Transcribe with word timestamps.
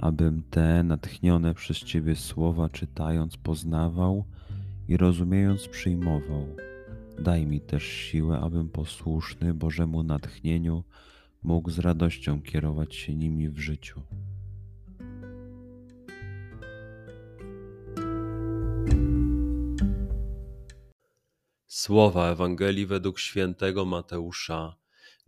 abym 0.00 0.42
te 0.50 0.82
natchnione 0.82 1.54
przez 1.54 1.78
Ciebie 1.78 2.16
słowa 2.16 2.68
czytając 2.68 3.36
poznawał 3.36 4.24
i 4.88 4.96
rozumiejąc 4.96 5.68
przyjmował. 5.68 6.46
Daj 7.18 7.46
mi 7.46 7.60
też 7.60 7.82
siłę, 7.84 8.40
abym 8.40 8.68
posłuszny 8.68 9.54
Bożemu 9.54 10.02
natchnieniu 10.02 10.84
mógł 11.42 11.70
z 11.70 11.78
radością 11.78 12.42
kierować 12.42 12.94
się 12.94 13.14
nimi 13.14 13.48
w 13.48 13.58
życiu. 13.58 14.00
Słowa 21.66 22.30
Ewangelii 22.30 22.86
według 22.86 23.18
świętego 23.18 23.84
Mateusza. 23.84 24.79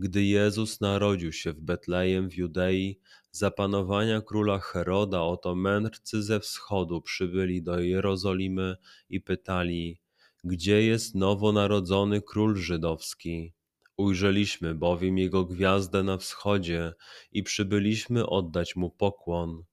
Gdy 0.03 0.25
Jezus 0.25 0.81
narodził 0.81 1.33
się 1.33 1.53
w 1.53 1.61
Betlejem 1.61 2.31
w 2.31 2.35
Judei, 2.35 3.01
za 3.31 3.51
panowania 3.51 4.21
króla 4.21 4.59
Heroda, 4.59 5.23
oto 5.23 5.55
mędrcy 5.55 6.23
ze 6.23 6.41
wschodu 6.41 7.01
przybyli 7.01 7.63
do 7.63 7.81
Jerozolimy 7.81 8.77
i 9.09 9.21
pytali: 9.21 10.01
Gdzie 10.45 10.83
jest 10.83 11.15
nowonarodzony 11.15 12.23
król 12.23 12.57
żydowski? 12.57 13.53
Ujrzeliśmy 13.97 14.75
bowiem 14.75 15.19
jego 15.19 15.45
gwiazdę 15.45 16.03
na 16.03 16.19
wschodzie 16.19 16.93
i 17.33 17.43
przybyliśmy 17.43 18.27
oddać 18.27 18.77
mu 18.77 18.91
pokłon. 18.91 19.65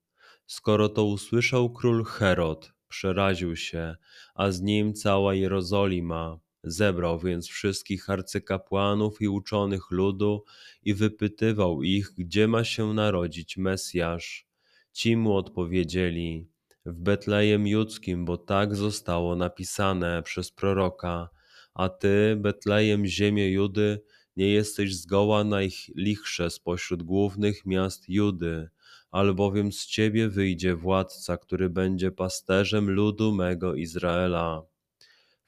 Skoro 0.46 0.90
to 0.90 1.06
usłyszał 1.06 1.74
król 1.74 2.04
Herod, 2.04 2.74
przeraził 2.88 3.56
się, 3.56 3.96
a 4.36 4.52
z 4.52 4.62
nim 4.62 4.94
cała 4.94 5.36
Jerozolima 5.36 6.40
Zebrał 6.64 7.20
więc 7.20 7.48
wszystkich 7.48 8.10
arcykapłanów 8.10 9.22
i 9.22 9.28
uczonych 9.28 9.92
ludu 9.92 10.44
i 10.84 10.94
wypytywał 10.94 11.84
ich, 11.84 12.12
gdzie 12.18 12.48
ma 12.48 12.64
się 12.64 12.94
narodzić 12.94 13.58
Mesjasz. 13.58 14.48
Ci 14.92 15.18
mu 15.18 15.36
odpowiedzieli, 15.36 16.48
w 16.86 17.00
Betlejem 17.00 17.68
Judzkim, 17.68 18.26
bo 18.26 18.38
tak 18.38 18.76
zostało 18.76 19.36
napisane 19.36 20.24
przez 20.24 20.52
proroka. 20.52 21.30
A 21.74 21.90
ty, 21.90 22.36
Betlejem, 22.38 23.06
ziemię 23.06 23.52
Judy, 23.52 24.02
nie 24.36 24.50
jesteś 24.50 24.96
zgoła 24.96 25.44
najlichsze 25.44 26.50
spośród 26.50 27.04
głównych 27.04 27.66
miast 27.66 28.10
Judy, 28.10 28.70
albowiem 29.12 29.72
z 29.72 29.86
ciebie 29.86 30.30
wyjdzie 30.30 30.76
władca, 30.76 31.38
który 31.38 31.70
będzie 31.70 32.12
pasterzem 32.12 32.90
ludu 32.90 33.36
mego 33.36 33.76
Izraela. 33.76 34.69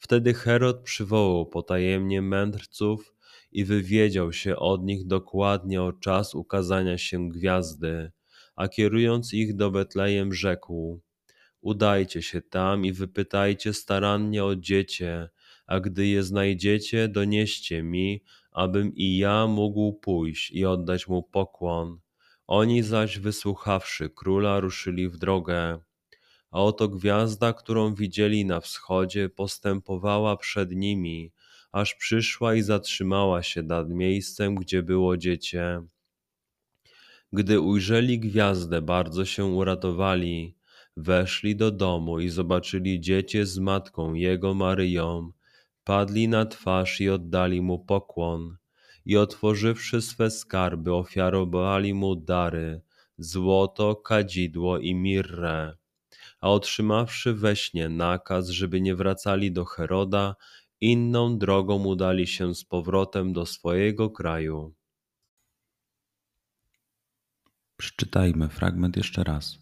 Wtedy 0.04 0.34
Herod 0.34 0.84
przywołał 0.84 1.46
potajemnie 1.46 2.22
mędrców 2.22 3.16
i 3.52 3.66
wywiedział 3.66 4.34
się 4.34 4.56
od 4.56 4.84
nich 4.84 5.08
dokładnie 5.08 5.82
o 5.82 5.94
czas 5.94 6.36
ukazania 6.36 6.98
się 6.98 7.30
gwiazdy, 7.30 8.12
a 8.56 8.68
kierując 8.68 9.34
ich 9.34 9.56
do 9.56 9.72
Betlejem 9.72 10.34
rzekł: 10.34 11.02
Udajcie 11.62 12.22
się 12.22 12.42
tam 12.42 12.86
i 12.86 12.94
wypytajcie 12.94 13.74
starannie 13.74 14.46
o 14.46 14.56
dziecię, 14.56 15.30
a 15.68 15.80
gdy 15.80 16.08
je 16.08 16.24
znajdziecie, 16.24 17.08
donieście 17.08 17.84
mi, 17.84 18.24
abym 18.52 18.96
i 18.96 19.18
ja 19.18 19.48
mógł 19.48 19.94
pójść 19.94 20.52
i 20.52 20.66
oddać 20.66 21.08
mu 21.08 21.24
pokłon. 21.24 22.00
Oni 22.48 22.84
zaś 22.84 23.20
wysłuchawszy 23.20 24.10
króla, 24.10 24.60
ruszyli 24.60 25.10
w 25.10 25.18
drogę 25.18 25.80
a 26.52 26.64
oto 26.64 26.88
gwiazda, 26.88 27.54
którą 27.54 27.96
widzieli 27.96 28.46
na 28.46 28.60
wschodzie, 28.60 29.30
postępowała 29.30 30.38
przed 30.38 30.72
nimi, 30.72 31.32
aż 31.72 31.96
przyszła 31.96 32.56
i 32.56 32.62
zatrzymała 32.62 33.44
się 33.44 33.64
nad 33.64 33.90
miejscem, 33.90 34.56
gdzie 34.56 34.84
było 34.84 35.18
dziecię. 35.18 35.82
Gdy 37.34 37.60
ujrzeli 37.60 38.20
gwiazdę, 38.20 38.82
bardzo 38.82 39.26
się 39.26 39.46
uratowali. 39.46 40.56
Weszli 40.98 41.56
do 41.56 41.72
domu 41.72 42.20
i 42.20 42.30
zobaczyli 42.30 43.00
dziecię 43.00 43.46
z 43.46 43.60
matką 43.60 44.14
jego 44.14 44.54
Maryją. 44.54 45.32
Padli 45.84 46.28
na 46.28 46.46
twarz 46.46 47.02
i 47.02 47.10
oddali 47.10 47.62
mu 47.62 47.80
pokłon. 47.80 48.58
I 49.06 49.18
otworzywszy 49.18 50.02
swe 50.02 50.32
skarby, 50.32 50.94
ofiarowali 50.94 51.94
mu 51.94 52.16
dary: 52.16 52.82
złoto, 53.18 53.96
kadzidło 53.96 54.80
i 54.80 54.96
mirrę 54.96 55.81
a 56.42 56.50
otrzymawszy 56.50 57.34
we 57.34 57.56
śnie 57.56 57.90
nakaz, 57.90 58.50
żeby 58.50 58.82
nie 58.82 58.96
wracali 58.96 59.52
do 59.52 59.66
Heroda, 59.66 60.36
inną 60.82 61.38
drogą 61.38 61.86
udali 61.86 62.28
się 62.28 62.56
z 62.56 62.66
powrotem 62.66 63.34
do 63.34 63.46
swojego 63.46 64.10
kraju. 64.10 64.74
Przeczytajmy 67.78 68.50
fragment 68.50 68.98
jeszcze 68.98 69.24
raz. 69.24 69.58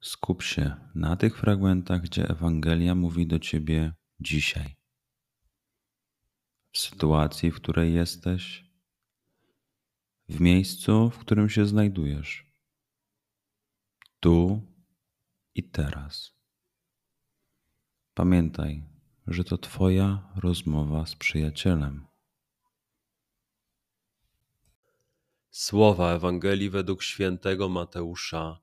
Skup 0.00 0.42
się 0.42 0.76
na 0.94 1.16
tych 1.16 1.38
fragmentach, 1.38 2.02
gdzie 2.02 2.28
Ewangelia 2.28 2.94
mówi 2.94 3.26
do 3.26 3.38
ciebie 3.38 3.92
dzisiaj. 4.20 4.76
W 6.72 6.78
sytuacji, 6.78 7.50
w 7.50 7.56
której 7.56 7.94
jesteś, 7.94 8.64
w 10.28 10.40
miejscu, 10.40 11.10
w 11.10 11.18
którym 11.18 11.48
się 11.48 11.66
znajdujesz. 11.66 12.46
Tu 14.20 14.62
i 15.54 15.62
teraz. 15.62 16.34
Pamiętaj, 18.14 18.82
że 19.26 19.44
to 19.44 19.58
Twoja 19.58 20.32
rozmowa 20.36 21.06
z 21.06 21.14
przyjacielem. 21.14 22.06
Słowa 25.50 26.14
Ewangelii 26.14 26.70
według 26.70 27.02
świętego 27.02 27.68
Mateusza. 27.68 28.60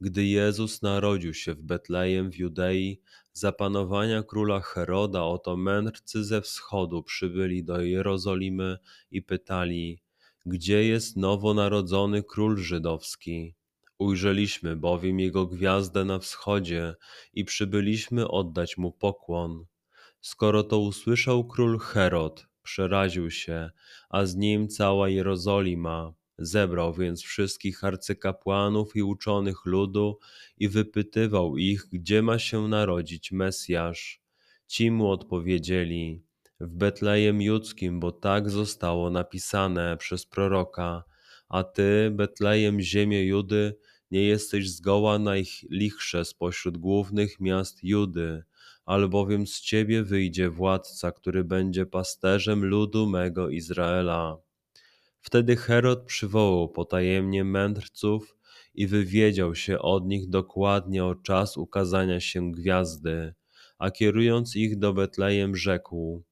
Gdy 0.00 0.26
Jezus 0.26 0.82
narodził 0.82 1.34
się 1.34 1.54
w 1.54 1.62
Betlejem 1.62 2.30
w 2.30 2.36
Judei, 2.36 3.00
za 3.32 3.52
panowania 3.52 4.22
króla 4.22 4.60
Heroda, 4.60 5.22
oto 5.22 5.56
mędrcy 5.56 6.24
ze 6.24 6.40
wschodu 6.40 7.02
przybyli 7.02 7.64
do 7.64 7.80
Jerozolimy 7.80 8.78
i 9.10 9.22
pytali: 9.22 10.02
Gdzie 10.46 10.84
jest 10.84 11.16
nowonarodzony 11.16 12.22
król 12.22 12.58
żydowski? 12.58 13.54
Ujrzeliśmy 13.98 14.76
bowiem 14.76 15.20
jego 15.20 15.46
gwiazdę 15.46 16.04
na 16.04 16.18
wschodzie 16.18 16.94
i 17.32 17.44
przybyliśmy 17.44 18.28
oddać 18.28 18.76
mu 18.76 18.92
pokłon. 18.92 19.64
Skoro 20.20 20.62
to 20.62 20.78
usłyszał 20.78 21.44
król 21.44 21.78
Herod, 21.78 22.46
przeraził 22.62 23.30
się, 23.30 23.70
a 24.10 24.26
z 24.26 24.36
nim 24.36 24.68
cała 24.68 25.08
Jerozolima. 25.08 26.14
Zebrał 26.38 26.94
więc 26.94 27.22
wszystkich 27.22 27.84
arcykapłanów 27.84 28.96
i 28.96 29.02
uczonych 29.02 29.64
ludu 29.64 30.18
i 30.58 30.68
wypytywał 30.68 31.56
ich, 31.56 31.86
gdzie 31.92 32.22
ma 32.22 32.38
się 32.38 32.68
narodzić 32.68 33.32
Mesjasz. 33.32 34.22
Ci 34.66 34.90
mu 34.90 35.10
odpowiedzieli, 35.10 36.22
w 36.60 36.68
Betlejem 36.68 37.42
Judzkim, 37.42 38.00
bo 38.00 38.12
tak 38.12 38.50
zostało 38.50 39.10
napisane 39.10 39.96
przez 39.96 40.26
proroka. 40.26 41.04
A 41.54 41.64
ty, 41.64 42.10
Betlejem, 42.10 42.80
ziemię 42.80 43.26
Judy, 43.26 43.76
nie 44.10 44.22
jesteś 44.22 44.70
zgoła 44.70 45.18
najlichsze 45.18 46.24
spośród 46.24 46.78
głównych 46.78 47.40
miast 47.40 47.84
Judy, 47.84 48.42
albowiem 48.84 49.46
z 49.46 49.60
ciebie 49.60 50.02
wyjdzie 50.02 50.50
władca, 50.50 51.12
który 51.12 51.44
będzie 51.44 51.86
pasterzem 51.86 52.64
ludu 52.64 53.06
mego 53.06 53.50
Izraela. 53.50 54.38
Wtedy 55.20 55.56
Herod 55.56 56.04
przywołał 56.04 56.68
potajemnie 56.68 57.44
mędrców 57.44 58.36
i 58.74 58.86
wywiedział 58.86 59.54
się 59.54 59.78
od 59.78 60.06
nich 60.06 60.28
dokładnie 60.28 61.04
o 61.04 61.14
czas 61.14 61.56
ukazania 61.56 62.20
się 62.20 62.52
gwiazdy, 62.52 63.34
a 63.78 63.90
kierując 63.90 64.56
ich 64.56 64.78
do 64.78 64.92
Betlejem 64.92 65.56
rzekł: 65.56 66.24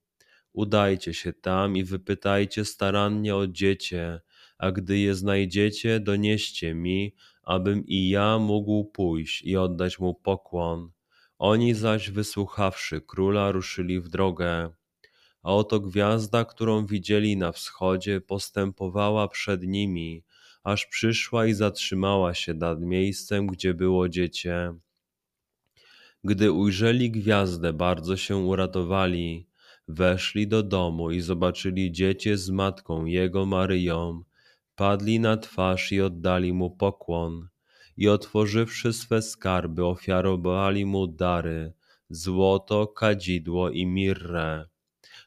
Udajcie 0.53 1.13
się 1.13 1.33
tam 1.33 1.77
i 1.77 1.83
wypytajcie 1.83 2.65
starannie 2.65 3.35
o 3.35 3.47
dziecię, 3.47 4.19
a 4.63 4.71
gdy 4.71 4.97
je 4.99 5.15
znajdziecie, 5.15 5.99
donieście 5.99 6.73
mi, 6.73 7.15
abym 7.43 7.83
i 7.87 8.09
ja 8.09 8.39
mógł 8.39 8.85
pójść 8.85 9.41
i 9.41 9.57
oddać 9.57 9.99
mu 9.99 10.13
pokłon. 10.13 10.91
Oni 11.39 11.73
zaś 11.73 12.09
wysłuchawszy 12.09 13.01
króla, 13.01 13.51
ruszyli 13.51 13.99
w 13.99 14.09
drogę. 14.09 14.69
A 15.43 15.53
oto 15.53 15.79
gwiazda, 15.79 16.45
którą 16.45 16.85
widzieli 16.85 17.37
na 17.37 17.51
wschodzie, 17.51 18.21
postępowała 18.21 19.27
przed 19.27 19.63
nimi, 19.63 20.23
aż 20.63 20.85
przyszła 20.85 21.45
i 21.45 21.53
zatrzymała 21.53 22.33
się 22.33 22.53
nad 22.53 22.81
miejscem, 22.81 23.47
gdzie 23.47 23.73
było 23.73 24.09
dziecię. 24.09 24.73
Gdy 26.23 26.51
ujrzeli 26.51 27.11
gwiazdę, 27.11 27.73
bardzo 27.73 28.17
się 28.17 28.35
uratowali. 28.35 29.47
Weszli 29.87 30.47
do 30.47 30.63
domu 30.63 31.11
i 31.11 31.21
zobaczyli 31.21 31.91
dziecię 31.91 32.37
z 32.37 32.49
matką 32.49 33.05
jego 33.05 33.45
Maryją. 33.45 34.23
Padli 34.75 35.19
na 35.19 35.37
twarz 35.37 35.91
i 35.91 36.01
oddali 36.01 36.53
mu 36.53 36.71
pokłon. 36.71 37.47
I 37.97 38.09
otworzywszy 38.09 38.93
swe 38.93 39.21
skarby, 39.21 39.85
ofiarowali 39.85 40.85
mu 40.85 41.07
dary: 41.07 41.73
złoto, 42.09 42.87
kadzidło 42.87 43.69
i 43.69 43.85
mirrę. 43.85 44.65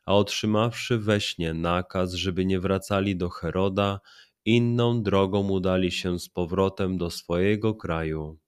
A 0.06 0.14
otrzymawszy 0.14 0.98
we 0.98 1.20
śnie 1.20 1.54
nakaz, 1.54 2.14
żeby 2.14 2.46
nie 2.46 2.60
wracali 2.60 3.16
do 3.16 3.28
Heroda, 3.28 4.00
inną 4.44 5.02
drogą 5.02 5.48
udali 5.48 5.92
się 5.92 6.18
z 6.18 6.28
powrotem 6.28 6.98
do 6.98 7.10
swojego 7.10 7.74
kraju. 7.74 8.38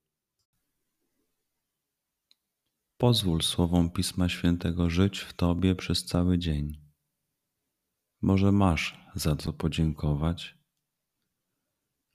Pozwól 2.97 3.43
słowom 3.43 3.91
Pisma 3.91 4.29
Świętego 4.29 4.91
żyć 4.91 5.19
w 5.19 5.33
Tobie 5.33 5.75
przez 5.75 6.05
cały 6.05 6.39
dzień. 6.39 6.81
Może 8.23 8.53
masz 8.53 9.01
za 9.15 9.37
co 9.37 9.53
podziękować, 9.53 10.58